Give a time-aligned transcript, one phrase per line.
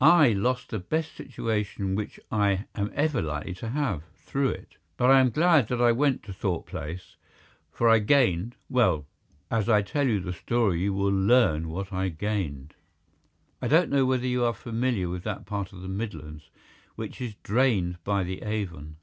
[0.00, 4.78] I lost the best situation which I am ever likely to have through it.
[4.96, 7.14] But I am glad that I went to Thorpe Place,
[7.70, 9.06] for I gained—well,
[9.48, 12.74] as I tell you the story you will learn what I gained.
[13.62, 16.50] I don't know whether you are familiar with that part of the Midlands
[16.96, 18.96] which is drained by the Avon.